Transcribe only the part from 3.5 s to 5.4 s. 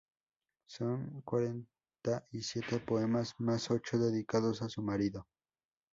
ocho dedicados a su marido.